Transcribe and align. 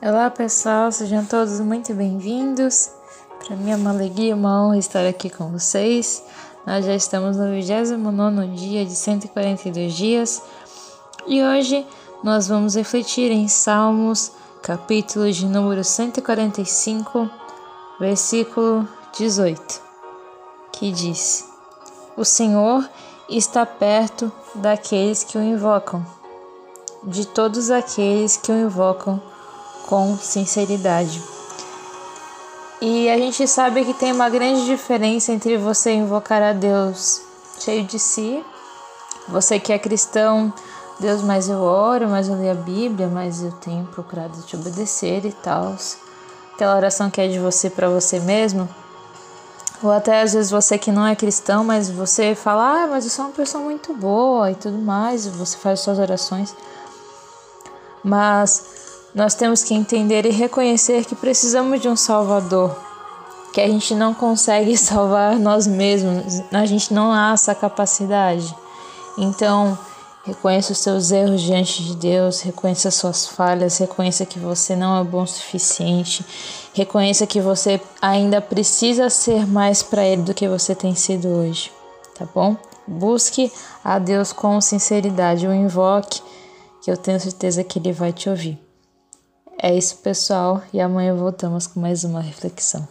Olá 0.00 0.30
pessoal, 0.30 0.92
sejam 0.92 1.24
todos 1.24 1.58
muito 1.58 1.92
bem-vindos. 1.92 2.88
Para 3.44 3.56
mim 3.56 3.72
é 3.72 3.74
uma 3.74 3.90
alegria 3.90 4.32
uma 4.32 4.62
honra 4.62 4.78
estar 4.78 5.04
aqui 5.04 5.28
com 5.28 5.50
vocês. 5.50 6.22
Nós 6.64 6.84
já 6.84 6.94
estamos 6.94 7.36
no 7.36 7.50
29 7.50 8.46
dia 8.54 8.86
de 8.86 8.94
142 8.94 9.92
dias 9.92 10.40
e 11.26 11.42
hoje 11.42 11.84
nós 12.22 12.46
vamos 12.46 12.76
refletir 12.76 13.32
em 13.32 13.48
Salmos, 13.48 14.30
capítulo 14.62 15.32
de 15.32 15.44
número 15.46 15.82
145, 15.82 17.28
versículo 17.98 18.86
18, 19.18 19.82
que 20.74 20.92
diz: 20.92 21.44
O 22.16 22.24
Senhor 22.24 22.88
está 23.28 23.66
perto 23.66 24.30
daqueles 24.54 25.24
que 25.24 25.36
o 25.36 25.42
invocam, 25.42 26.06
de 27.02 27.26
todos 27.26 27.68
aqueles 27.68 28.36
que 28.36 28.52
o 28.52 28.56
invocam 28.56 29.20
com 29.88 30.18
sinceridade. 30.18 31.22
E 32.80 33.08
a 33.08 33.16
gente 33.16 33.48
sabe 33.48 33.84
que 33.86 33.94
tem 33.94 34.12
uma 34.12 34.28
grande 34.28 34.66
diferença 34.66 35.32
entre 35.32 35.56
você 35.56 35.92
invocar 35.92 36.42
a 36.42 36.52
Deus 36.52 37.22
cheio 37.58 37.82
de 37.84 37.98
si, 37.98 38.44
você 39.26 39.58
que 39.58 39.72
é 39.72 39.78
cristão, 39.78 40.52
Deus, 41.00 41.22
mas 41.22 41.48
eu 41.48 41.60
oro, 41.60 42.08
mas 42.08 42.28
eu 42.28 42.36
leio 42.36 42.52
a 42.52 42.54
Bíblia, 42.54 43.08
mas 43.08 43.42
eu 43.42 43.50
tenho 43.52 43.84
procurado 43.86 44.40
te 44.42 44.54
obedecer 44.54 45.24
e 45.24 45.32
tal. 45.32 45.74
Aquela 46.54 46.76
oração 46.76 47.10
que 47.10 47.20
é 47.20 47.26
de 47.26 47.38
você 47.38 47.70
para 47.70 47.88
você 47.88 48.20
mesmo. 48.20 48.68
Ou 49.82 49.90
até 49.90 50.20
às 50.20 50.34
vezes 50.34 50.50
você 50.50 50.76
que 50.76 50.92
não 50.92 51.06
é 51.06 51.16
cristão, 51.16 51.64
mas 51.64 51.88
você 51.88 52.34
fala, 52.34 52.84
ah, 52.84 52.86
mas 52.88 53.04
eu 53.04 53.10
sou 53.10 53.24
uma 53.24 53.32
pessoa 53.32 53.64
muito 53.64 53.94
boa 53.94 54.50
e 54.50 54.54
tudo 54.54 54.76
mais, 54.76 55.26
você 55.26 55.56
faz 55.56 55.80
suas 55.80 55.98
orações. 55.98 56.54
Mas 58.04 58.78
nós 59.14 59.34
temos 59.34 59.62
que 59.62 59.74
entender 59.74 60.26
e 60.26 60.30
reconhecer 60.30 61.04
que 61.04 61.14
precisamos 61.14 61.80
de 61.80 61.88
um 61.88 61.96
Salvador, 61.96 62.76
que 63.52 63.60
a 63.60 63.66
gente 63.66 63.94
não 63.94 64.12
consegue 64.12 64.76
salvar 64.78 65.36
nós 65.38 65.66
mesmos, 65.66 66.42
a 66.52 66.66
gente 66.66 66.92
não 66.92 67.12
há 67.12 67.32
essa 67.32 67.54
capacidade. 67.54 68.54
Então, 69.16 69.76
reconheça 70.24 70.72
os 70.72 70.78
seus 70.78 71.10
erros 71.10 71.40
diante 71.40 71.82
de 71.82 71.96
Deus, 71.96 72.40
reconheça 72.42 72.88
as 72.88 72.94
suas 72.94 73.26
falhas, 73.26 73.78
reconheça 73.78 74.26
que 74.26 74.38
você 74.38 74.76
não 74.76 75.00
é 75.00 75.02
bom 75.02 75.22
o 75.22 75.26
suficiente, 75.26 76.24
reconheça 76.74 77.26
que 77.26 77.40
você 77.40 77.80
ainda 78.00 78.40
precisa 78.40 79.08
ser 79.08 79.46
mais 79.46 79.82
para 79.82 80.04
Ele 80.04 80.22
do 80.22 80.34
que 80.34 80.46
você 80.46 80.74
tem 80.74 80.94
sido 80.94 81.28
hoje, 81.28 81.72
tá 82.16 82.26
bom? 82.32 82.56
Busque 82.86 83.50
a 83.82 83.98
Deus 83.98 84.32
com 84.32 84.60
sinceridade, 84.60 85.46
o 85.46 85.54
invoque, 85.54 86.22
que 86.82 86.90
eu 86.90 86.96
tenho 86.96 87.18
certeza 87.18 87.64
que 87.64 87.78
Ele 87.78 87.92
vai 87.92 88.12
te 88.12 88.28
ouvir. 88.28 88.67
É 89.60 89.76
isso, 89.76 89.96
pessoal, 89.98 90.62
e 90.72 90.80
amanhã 90.80 91.14
voltamos 91.16 91.66
com 91.66 91.80
mais 91.80 92.04
uma 92.04 92.20
reflexão. 92.20 92.86